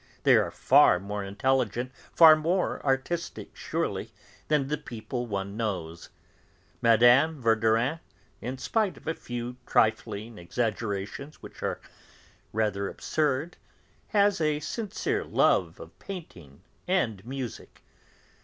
They 0.23 0.35
are 0.35 0.49
far 0.49 0.99
more 0.99 1.23
intelligent, 1.23 1.91
far 2.11 2.35
more 2.35 2.83
artistic, 2.83 3.55
surely, 3.55 4.11
than 4.47 4.67
the 4.67 4.79
people 4.79 5.27
one 5.27 5.55
knows. 5.55 6.09
Mme. 6.81 7.37
Verdurin, 7.39 7.99
in 8.41 8.57
spite 8.57 8.97
of 8.97 9.05
a 9.07 9.13
few 9.13 9.57
trifling 9.67 10.39
exaggerations 10.39 11.43
which 11.43 11.61
are 11.61 11.79
rather 12.51 12.89
absurd, 12.89 13.57
has 14.07 14.41
a 14.41 14.59
sincere 14.59 15.23
love 15.23 15.79
of 15.79 15.99
painting 15.99 16.63
and 16.87 17.23
music! 17.23 17.83